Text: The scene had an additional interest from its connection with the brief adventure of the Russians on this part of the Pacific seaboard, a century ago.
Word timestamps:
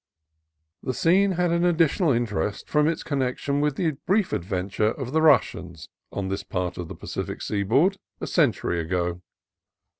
The 0.81 0.95
scene 0.95 1.33
had 1.33 1.51
an 1.51 1.63
additional 1.63 2.11
interest 2.11 2.67
from 2.67 2.87
its 2.87 3.03
connection 3.03 3.61
with 3.61 3.75
the 3.75 3.91
brief 4.07 4.33
adventure 4.33 4.93
of 4.93 5.11
the 5.11 5.21
Russians 5.21 5.89
on 6.11 6.27
this 6.27 6.41
part 6.41 6.79
of 6.79 6.87
the 6.87 6.95
Pacific 6.95 7.39
seaboard, 7.39 7.97
a 8.19 8.25
century 8.25 8.79
ago. 8.79 9.21